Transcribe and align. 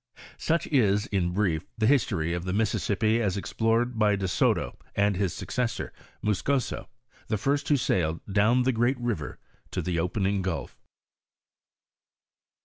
* 0.23 0.37
Snch 0.45 0.65
is, 0.71 1.05
in 1.05 1.29
brief, 1.31 1.63
the 1.77 1.85
history 1.85 2.33
of 2.33 2.43
the 2.43 2.53
Mississippi 2.53 3.21
as 3.21 3.37
explored 3.37 3.99
by 3.99 4.15
De 4.15 4.27
Soto, 4.27 4.75
and 4.95 5.15
his 5.15 5.31
successor, 5.31 5.93
Miiscoso, 6.23 6.87
the 7.27 7.37
first 7.37 7.69
who 7.69 7.77
sailed 7.77 8.19
"Down 8.25 8.63
the 8.63 8.71
great 8.71 8.97
river 8.99 9.37
to 9.69 9.79
the 9.79 9.99
opening 9.99 10.41
gulf." 10.41 10.75